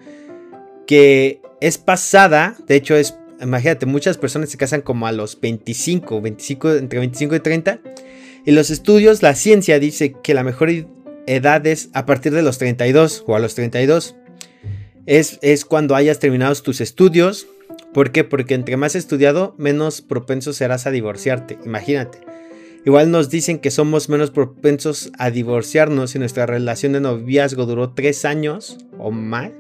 [0.87, 6.21] Que es pasada, de hecho es, imagínate, muchas personas se casan como a los 25,
[6.21, 7.79] 25, entre 25 y 30.
[8.45, 10.69] Y los estudios, la ciencia dice que la mejor
[11.27, 14.15] edad es a partir de los 32 o a los 32.
[15.05, 17.47] Es, es cuando hayas terminado tus estudios.
[17.93, 18.23] ¿Por qué?
[18.23, 21.57] Porque entre más estudiado, menos propenso serás a divorciarte.
[21.65, 22.30] Imagínate.
[22.83, 27.93] Igual nos dicen que somos menos propensos a divorciarnos si nuestra relación de noviazgo duró
[27.93, 29.51] tres años o más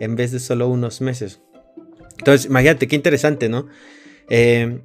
[0.00, 1.40] en vez de solo unos meses.
[2.18, 3.68] Entonces, imagínate, qué interesante, ¿no?
[4.28, 4.80] Eh,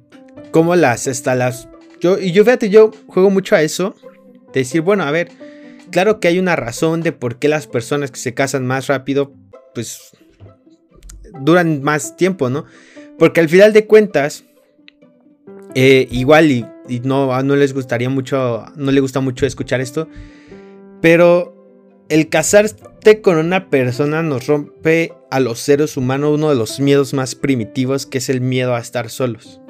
[0.50, 1.68] como las, hasta las...
[2.00, 3.94] Yo, y yo fíjate, yo juego mucho a eso.
[4.52, 5.30] De decir, bueno, a ver,
[5.90, 9.34] claro que hay una razón de por qué las personas que se casan más rápido,
[9.74, 10.12] pues,
[11.40, 12.64] duran más tiempo, ¿no?
[13.18, 14.44] Porque al final de cuentas,
[15.74, 16.66] eh, igual y,
[17.02, 20.08] no, no les gustaría mucho, no le gusta mucho escuchar esto,
[21.00, 21.54] pero
[22.08, 27.14] el casarte con una persona nos rompe a los seres humanos uno de los miedos
[27.14, 29.60] más primitivos, que es el miedo a estar solos.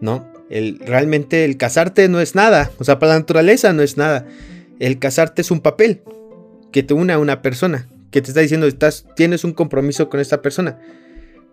[0.00, 0.32] ¿No?
[0.50, 4.26] El, realmente el casarte no es nada, o sea, para la naturaleza no es nada.
[4.78, 6.02] El casarte es un papel
[6.72, 10.20] que te une a una persona, que te está diciendo, estás, tienes un compromiso con
[10.20, 10.78] esta persona.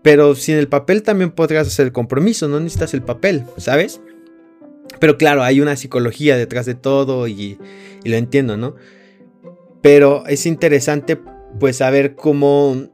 [0.01, 4.01] Pero sin el papel también podrías hacer el compromiso, no necesitas el papel, ¿sabes?
[5.01, 7.57] Pero claro, hay una psicología detrás de todo y,
[8.05, 8.75] lo entiendo, ¿no?
[9.81, 11.17] Pero es interesante
[11.59, 12.87] pues saber cómo,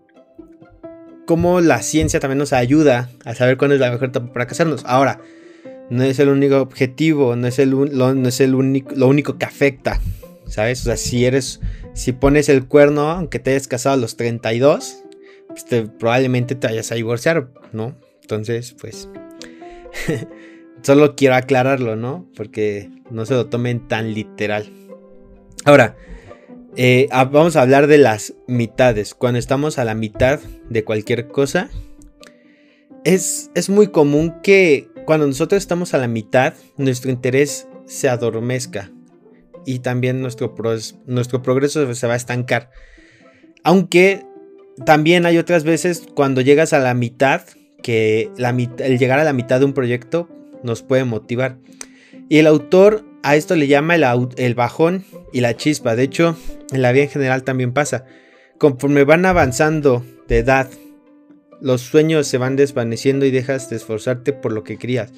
[1.26, 4.84] cómo la ciencia también nos ayuda a saber cuándo es la mejor etapa para casarnos.
[4.86, 5.20] Ahora,
[5.90, 9.44] no es el único objetivo, no es, el, no es el único, lo único que
[9.44, 10.00] afecta,
[10.48, 10.80] ¿sabes?
[10.80, 11.60] O sea, si eres,
[11.94, 15.04] si pones el cuerno, aunque te hayas casado a los 32,
[15.50, 15.66] pues,
[16.00, 17.98] probablemente te vayas a divorciar, ¿no?
[18.22, 19.10] Entonces, pues,
[20.82, 22.28] solo quiero aclararlo, ¿no?
[22.36, 24.72] Porque no se lo tomen tan literal.
[25.66, 25.96] Ahora,
[26.76, 29.16] eh, vamos a hablar de las mitades.
[29.16, 31.70] Cuando estamos a la mitad de cualquier cosa,
[33.04, 38.92] es, es muy común que cuando nosotros estamos a la mitad, nuestro interés se adormezca
[39.66, 40.54] y también nuestro,
[41.06, 42.70] nuestro progreso se va a estancar.
[43.64, 44.26] Aunque
[44.86, 47.42] también hay otras veces cuando llegas a la mitad,
[47.82, 50.30] que la el llegar a la mitad de un proyecto
[50.68, 51.58] nos puede motivar.
[52.30, 54.06] Y el autor a esto le llama el,
[54.38, 55.04] el bajón
[55.34, 55.96] y la chispa.
[55.96, 56.38] De hecho,
[56.72, 58.06] en la vida en general también pasa.
[58.58, 60.70] Conforme van avanzando de edad,
[61.62, 65.12] los sueños se van desvaneciendo y dejas de esforzarte por lo que querías.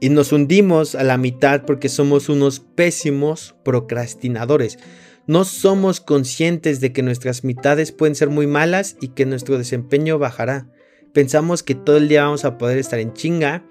[0.00, 4.78] Y nos hundimos a la mitad porque somos unos pésimos procrastinadores.
[5.26, 10.18] No somos conscientes de que nuestras mitades pueden ser muy malas y que nuestro desempeño
[10.18, 10.66] bajará.
[11.12, 13.64] Pensamos que todo el día vamos a poder estar en chinga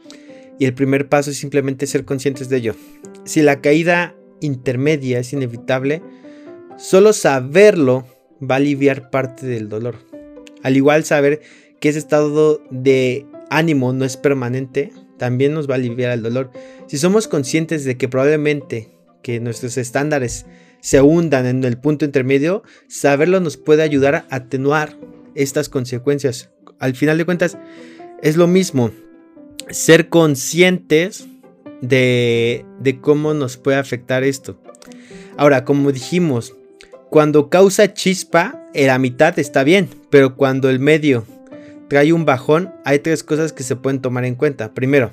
[0.61, 2.75] y el primer paso es simplemente ser conscientes de ello.
[3.23, 6.03] Si la caída intermedia es inevitable,
[6.77, 8.05] solo saberlo
[8.39, 9.95] va a aliviar parte del dolor.
[10.61, 11.41] Al igual saber
[11.79, 16.51] que ese estado de ánimo no es permanente, también nos va a aliviar el dolor.
[16.85, 18.91] Si somos conscientes de que probablemente
[19.23, 20.45] que nuestros estándares
[20.79, 24.95] se hundan en el punto intermedio, saberlo nos puede ayudar a atenuar
[25.33, 26.51] estas consecuencias.
[26.77, 27.57] Al final de cuentas,
[28.21, 28.91] es lo mismo.
[29.71, 31.27] Ser conscientes
[31.81, 34.57] de, de cómo nos puede afectar esto.
[35.37, 36.53] Ahora, como dijimos,
[37.09, 41.25] cuando causa chispa, la mitad está bien, pero cuando el medio
[41.89, 44.73] trae un bajón, hay tres cosas que se pueden tomar en cuenta.
[44.73, 45.11] Primero,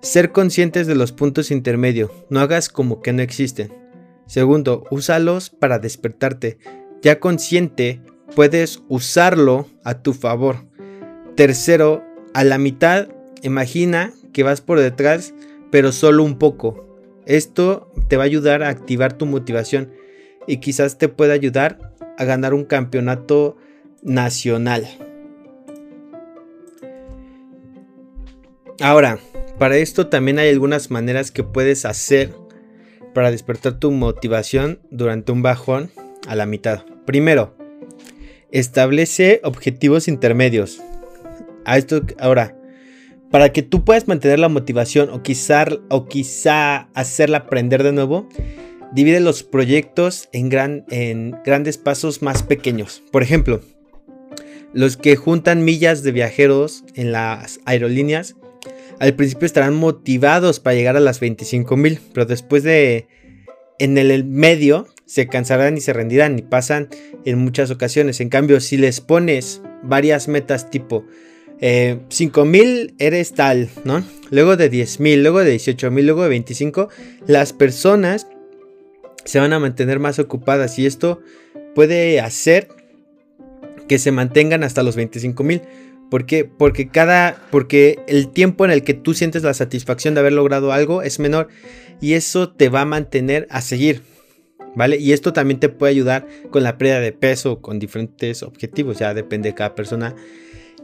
[0.00, 2.10] ser conscientes de los puntos intermedios.
[2.30, 3.72] No hagas como que no existen.
[4.26, 6.58] Segundo, úsalos para despertarte.
[7.02, 8.00] Ya consciente,
[8.34, 10.64] puedes usarlo a tu favor.
[11.34, 12.02] Tercero,
[12.34, 13.08] a la mitad,
[13.42, 15.34] imagina que vas por detrás,
[15.70, 16.86] pero solo un poco.
[17.26, 19.92] Esto te va a ayudar a activar tu motivación
[20.46, 23.56] y quizás te pueda ayudar a ganar un campeonato
[24.02, 24.86] nacional.
[28.80, 29.18] Ahora,
[29.58, 32.32] para esto también hay algunas maneras que puedes hacer
[33.12, 35.90] para despertar tu motivación durante un bajón
[36.28, 36.84] a la mitad.
[37.04, 37.56] Primero,
[38.52, 40.80] establece objetivos intermedios.
[41.66, 42.57] Esto ahora,
[43.30, 48.28] para que tú puedas mantener la motivación o quizá, o quizá hacerla aprender de nuevo,
[48.92, 53.02] divide los proyectos en, gran, en grandes pasos más pequeños.
[53.10, 53.60] Por ejemplo,
[54.72, 58.36] los que juntan millas de viajeros en las aerolíneas
[58.98, 63.06] al principio estarán motivados para llegar a las 25 mil, pero después de
[63.78, 66.88] en el medio se cansarán y se rendirán y pasan
[67.24, 68.20] en muchas ocasiones.
[68.20, 71.04] En cambio, si les pones varias metas tipo
[71.60, 74.04] eh, 5 mil eres tal, ¿no?
[74.30, 76.88] luego de 10 mil, luego de 18 mil, luego de 25,
[77.26, 78.26] las personas
[79.24, 81.20] se van a mantener más ocupadas y esto
[81.74, 82.68] puede hacer
[83.88, 85.62] que se mantengan hasta los 25 mil.
[86.10, 86.44] ¿Por qué?
[86.44, 87.36] Porque cada.
[87.50, 91.18] Porque el tiempo en el que tú sientes la satisfacción de haber logrado algo es
[91.18, 91.48] menor.
[92.00, 94.02] Y eso te va a mantener a seguir.
[94.74, 94.96] ¿Vale?
[94.96, 98.98] Y esto también te puede ayudar con la pérdida de peso, con diferentes objetivos.
[98.98, 100.14] Ya depende de cada persona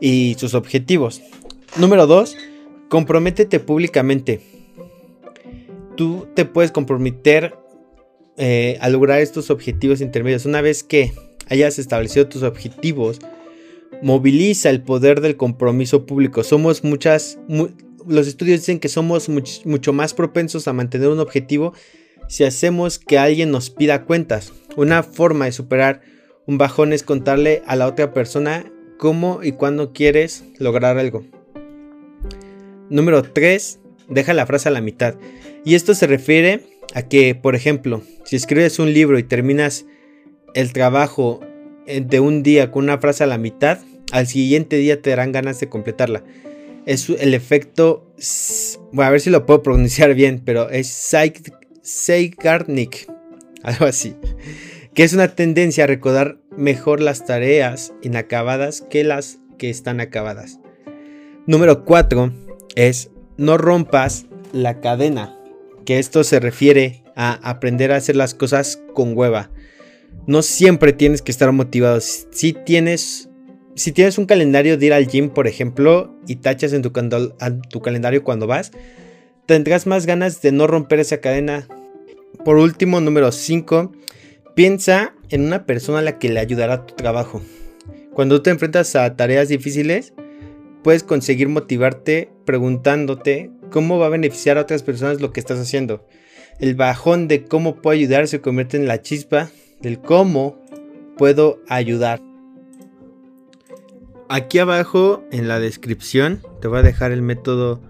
[0.01, 1.23] y sus objetivos.
[1.77, 2.37] Número 2.
[2.89, 4.41] Comprométete públicamente.
[5.97, 7.55] Tú te puedes comprometer
[8.37, 10.45] eh, a lograr estos objetivos intermedios.
[10.45, 11.13] Una vez que
[11.49, 13.19] hayas establecido tus objetivos,
[14.03, 16.43] moviliza el poder del compromiso público.
[16.43, 17.39] Somos muchas,
[18.07, 21.73] los estudios dicen que somos mucho más propensos a mantener un objetivo
[22.29, 24.53] si hacemos que alguien nos pida cuentas.
[24.77, 26.01] Una forma de superar
[26.47, 31.25] un bajón es contarle a la otra persona cómo y cuándo quieres lograr algo.
[32.91, 33.81] Número 3.
[34.09, 35.15] Deja la frase a la mitad.
[35.65, 36.61] Y esto se refiere
[36.95, 39.87] a que, por ejemplo, si escribes un libro y terminas
[40.55, 41.41] el trabajo
[41.87, 43.79] de un día con una frase a la mitad,
[44.13, 46.23] al siguiente día te darán ganas de completarla.
[46.87, 48.13] Es el efecto,
[48.93, 50.87] bueno, a ver si lo puedo pronunciar bien, pero es
[51.83, 53.07] Seigarnik,
[53.63, 54.15] algo así,
[54.93, 60.61] que es una tendencia a recordar mejor las tareas inacabadas que las que están acabadas.
[61.47, 62.33] Número 4
[62.77, 65.39] es no rompas la cadena,
[65.85, 69.51] que esto se refiere a aprender a hacer las cosas con hueva.
[70.27, 72.01] No siempre tienes que estar motivado.
[72.01, 73.29] Si tienes,
[73.75, 76.93] si tienes un calendario de ir al gym, por ejemplo, y tachas en tu,
[77.69, 78.71] tu calendario cuando vas,
[79.47, 81.69] tendrás más ganas de no romper esa cadena.
[82.45, 83.93] Por último, número 5,
[84.55, 87.43] piensa en una persona a la que le ayudará tu trabajo.
[88.13, 90.15] Cuando te enfrentas a tareas difíciles,
[90.85, 96.07] puedes conseguir motivarte preguntándote cómo va a beneficiar a otras personas lo que estás haciendo.
[96.61, 100.65] El bajón de cómo puedo ayudar se convierte en la chispa del cómo
[101.19, 102.23] puedo ayudar.
[104.29, 107.83] Aquí abajo en la descripción te voy a dejar el método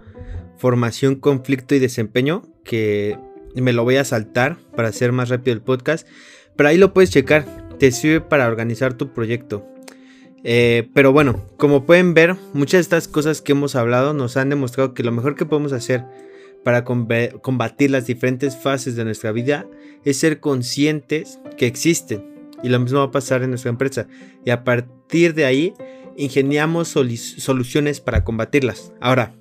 [0.57, 3.19] formación, conflicto y desempeño que
[3.55, 6.09] me lo voy a saltar para hacer más rápido el podcast.
[6.57, 7.47] Pero ahí lo puedes checar.
[7.79, 9.67] Te sirve para organizar tu proyecto.
[10.45, 14.51] Eh, pero bueno, como pueden ver, muchas de estas cosas que hemos hablado nos han
[14.51, 16.05] demostrado que lo mejor que podemos hacer
[16.63, 19.67] para combatir las diferentes fases de nuestra vida
[20.05, 22.25] es ser conscientes que existen.
[22.63, 24.07] Y lo mismo va a pasar en nuestra empresa.
[24.45, 25.75] Y a partir de ahí,
[26.17, 28.93] ingeniamos soluciones para combatirlas.
[29.01, 29.35] Ahora,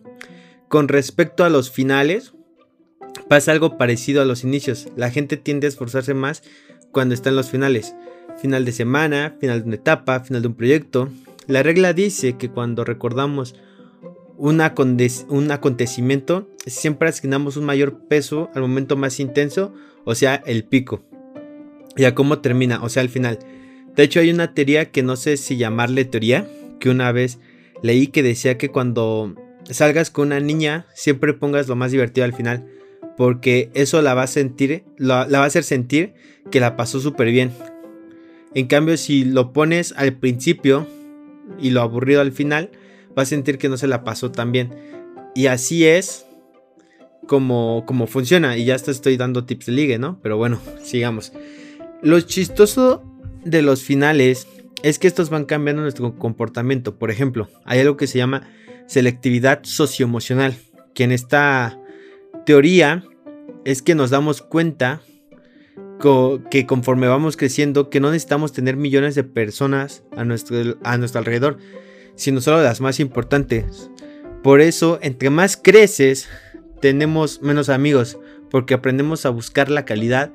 [0.67, 2.34] con respecto a los finales,
[3.30, 4.88] pasa algo parecido a los inicios.
[4.95, 6.43] La gente tiende a esforzarse más
[6.93, 7.93] cuando está en los finales.
[8.41, 11.10] Final de semana, final de una etapa, final de un proyecto.
[11.47, 13.56] La regla dice que cuando recordamos
[14.38, 19.73] un, acontecimiento, siempre asignamos un mayor peso al momento más intenso,
[20.06, 21.03] o sea, el pico.
[21.97, 23.39] Y a cómo termina, o sea, al final.
[23.95, 26.47] De hecho, hay una teoría que no sé si llamarle teoría,
[26.79, 27.39] que una vez
[27.82, 29.36] leí que decía que cuando
[29.69, 32.65] salgas con una niña, siempre pongas lo más divertido al final.
[33.17, 36.13] Porque eso la va a sentir, la, va a hacer sentir
[36.52, 37.52] que la pasó súper bien.
[38.56, 40.88] En cambio, si lo pones al principio
[41.60, 42.71] y lo aburrido al final,
[43.17, 44.71] va a sentir que no se la pasó tan bien.
[45.36, 46.26] Y así es
[47.28, 48.58] como, como funciona.
[48.58, 50.19] Y ya te estoy dando tips de ligue, ¿no?
[50.21, 51.34] Pero bueno, sigamos.
[52.02, 53.04] Lo chistoso
[53.43, 54.47] de los finales
[54.84, 56.97] es que estos van cambiando nuestro comportamiento.
[56.97, 58.49] Por ejemplo, hay algo que se llama
[58.88, 60.56] selectividad socioemocional,
[60.93, 61.80] que en esta
[62.45, 63.03] teoría
[63.65, 65.01] es que nos damos cuenta
[66.51, 71.19] que conforme vamos creciendo, que no necesitamos tener millones de personas a nuestro, a nuestro
[71.19, 71.58] alrededor,
[72.15, 73.89] sino solo las más importantes.
[74.43, 76.27] Por eso, entre más creces,
[76.82, 80.34] tenemos menos amigos, porque aprendemos a buscar la calidad.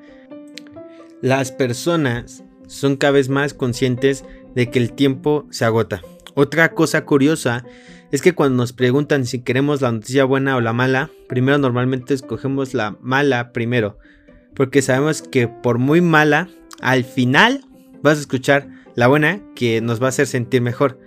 [1.21, 6.01] Las personas son cada vez más conscientes de que el tiempo se agota.
[6.41, 7.65] Otra cosa curiosa
[8.13, 12.15] es que cuando nos preguntan si queremos la noticia buena o la mala, primero normalmente
[12.15, 13.99] escogemos la mala primero,
[14.55, 16.49] porque sabemos que por muy mala,
[16.81, 17.65] al final
[18.05, 21.01] vas a escuchar la buena que nos va a hacer sentir mejor.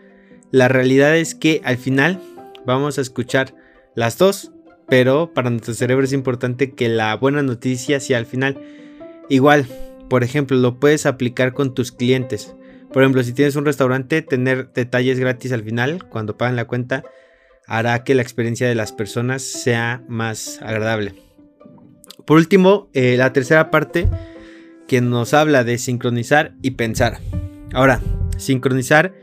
[0.52, 2.20] La realidad es que al final
[2.66, 3.56] vamos a escuchar
[3.96, 4.52] las dos,
[4.90, 8.62] pero para nuestro cerebro es importante que la buena noticia sea al final.
[9.30, 9.66] Igual,
[10.10, 12.54] por ejemplo, lo puedes aplicar con tus clientes.
[12.94, 17.04] Por ejemplo, si tienes un restaurante, tener detalles gratis al final, cuando pagan la cuenta,
[17.66, 21.16] hará que la experiencia de las personas sea más agradable.
[22.26, 24.10] Por último, eh, la tercera parte
[24.88, 27.20] que nos habla de sincronizar y pensar.
[27.74, 28.02] Ahora,
[28.38, 29.14] sincronizar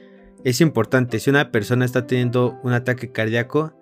[0.44, 1.20] es importante.
[1.20, 3.74] Si una persona está teniendo un ataque cardíaco,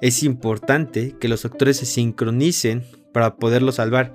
[0.00, 4.12] es importante que los actores se sincronicen para poderlo salvar.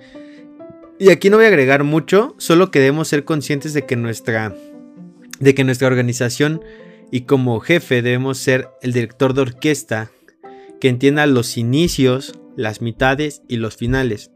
[0.97, 4.53] Y aquí no voy a agregar mucho, solo que debemos ser conscientes de que nuestra
[5.39, 6.61] de que nuestra organización
[7.11, 10.11] y como jefe debemos ser el director de orquesta
[10.79, 14.31] que entienda los inicios, las mitades y los finales,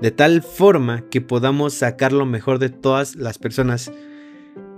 [0.00, 3.90] de tal forma que podamos sacar lo mejor de todas las personas.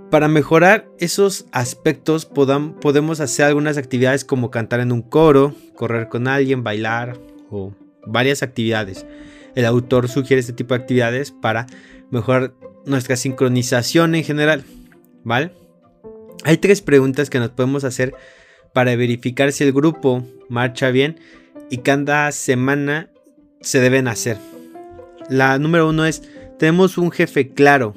[0.09, 6.27] Para mejorar esos aspectos podemos hacer algunas actividades como cantar en un coro, correr con
[6.27, 7.19] alguien, bailar
[7.51, 7.73] o
[8.05, 9.05] varias actividades.
[9.53, 11.67] El autor sugiere este tipo de actividades para
[12.09, 12.53] mejorar
[12.85, 14.63] nuestra sincronización en general.
[15.27, 15.51] ¿Vale?
[16.45, 18.15] Hay tres preguntas que nos podemos hacer
[18.73, 21.19] para verificar si el grupo marcha bien
[21.69, 23.09] y cada semana
[23.59, 24.37] se deben hacer.
[25.29, 26.23] La número uno es,
[26.57, 27.93] tenemos un jefe claro,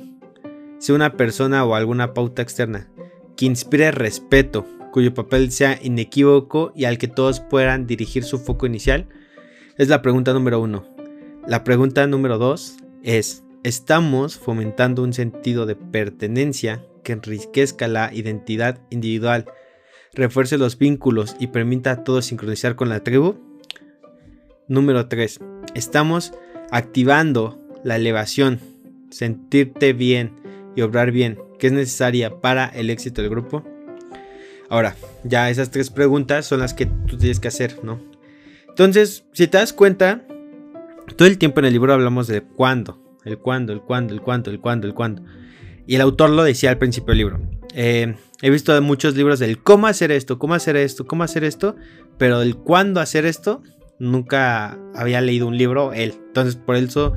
[0.81, 2.89] sea una persona o alguna pauta externa,
[3.37, 8.67] que inspire respeto, cuyo papel sea inequívoco y al que todos puedan dirigir su foco
[8.67, 9.07] inicial?
[9.79, 10.85] Es la pregunta número uno.
[11.47, 18.81] La pregunta número dos es, ¿estamos fomentando un sentido de pertenencia que enriquezca la identidad
[18.91, 19.47] individual,
[20.13, 23.39] refuerce los vínculos y permita a todos sincronizar con la tribu?
[24.69, 25.41] Número 3.
[25.75, 26.33] Estamos
[26.71, 28.61] activando la elevación,
[29.11, 30.33] sentirte bien
[30.77, 33.65] y obrar bien, que es necesaria para el éxito del grupo.
[34.69, 34.95] Ahora,
[35.25, 38.01] ya esas tres preguntas son las que tú tienes que hacer, ¿no?
[38.69, 40.25] Entonces, si te das cuenta,
[41.17, 44.51] todo el tiempo en el libro hablamos de cuándo, el cuándo, el cuándo, el cuándo,
[44.51, 45.23] el cuándo, el cuándo.
[45.91, 47.41] Y el autor lo decía al principio del libro.
[47.75, 51.75] Eh, he visto muchos libros del cómo hacer esto, cómo hacer esto, cómo hacer esto,
[52.17, 53.65] pero del cuándo hacer esto,
[53.99, 56.15] nunca había leído un libro él.
[56.29, 57.15] Entonces, por eso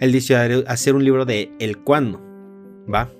[0.00, 0.34] él dice
[0.66, 2.20] hacer un libro de el cuándo,
[2.92, 3.12] ¿va?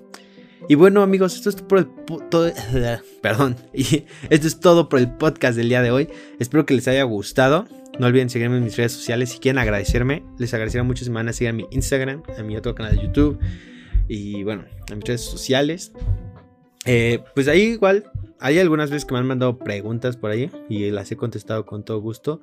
[0.67, 1.85] Y bueno, amigos, esto es por
[2.29, 2.51] todo,
[3.21, 6.09] perdón, y esto es todo por el podcast del día de hoy.
[6.37, 7.65] Espero que les haya gustado.
[7.97, 9.29] No olviden seguirme en mis redes sociales.
[9.29, 11.23] Si quieren agradecerme, les agradecería mucho si me
[11.53, 13.39] mi Instagram, a mi otro canal de YouTube
[14.13, 15.93] y bueno, a mis redes sociales.
[16.85, 20.89] Eh, pues ahí igual hay algunas veces que me han mandado preguntas por ahí y
[20.91, 22.41] las he contestado con todo gusto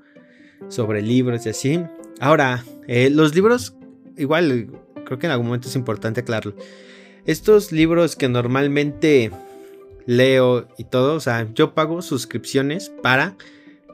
[0.69, 1.85] sobre libros y así.
[2.21, 3.75] Ahora, eh, los libros,
[4.17, 4.71] igual
[5.05, 6.55] creo que en algún momento es importante aclararlo.
[7.27, 9.31] Estos libros que normalmente
[10.07, 13.37] leo y todo, o sea, yo pago suscripciones para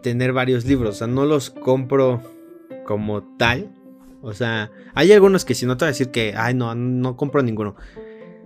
[0.00, 2.22] tener varios libros, o sea, no los compro
[2.84, 3.73] como tal.
[4.24, 7.16] O sea, hay algunos que si no te voy a decir que, ay, no, no
[7.16, 7.76] compro ninguno.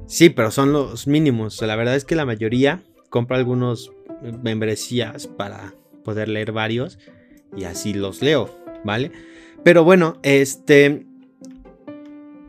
[0.06, 1.62] Sí, pero son los mínimos.
[1.62, 3.92] La verdad es que la mayoría compra algunos
[4.42, 5.74] membresías para
[6.04, 6.98] poder leer varios
[7.56, 8.50] y así los leo,
[8.84, 9.12] ¿vale?
[9.64, 11.06] Pero bueno, este...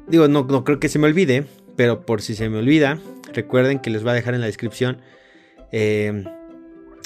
[0.07, 2.99] Digo, no, no creo que se me olvide, pero por si se me olvida,
[3.31, 5.01] recuerden que les voy a dejar en la descripción
[5.71, 6.23] eh,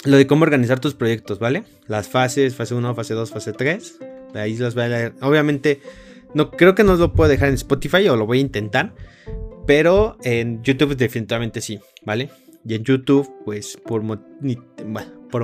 [0.05, 1.63] lo de cómo organizar tus proyectos, ¿vale?
[1.87, 3.99] Las fases, fase 1, fase 2, fase 3.
[4.35, 5.13] Ahí las voy a leer.
[5.21, 5.81] Obviamente,
[6.33, 8.93] no, creo que no lo puedo dejar en Spotify o lo voy a intentar.
[9.65, 12.29] Pero en YouTube definitivamente sí, ¿vale?
[12.65, 14.03] Y en YouTube, pues por,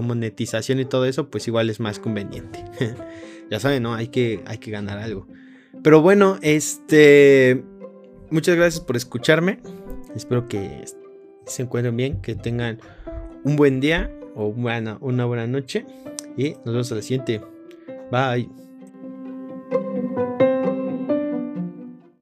[0.02, 2.64] monetización y todo eso, pues igual es más conveniente.
[3.52, 3.94] ya saben, ¿no?
[3.94, 5.28] Hay que, hay que ganar algo.
[5.84, 7.64] Pero bueno, este...
[8.30, 9.60] Muchas gracias por escucharme.
[10.16, 10.84] Espero que
[11.48, 12.80] se encuentren bien, que tengan
[13.44, 15.86] un buen día o una buena noche.
[16.38, 17.42] Y nos vemos a la siguiente.
[18.12, 18.69] Bye.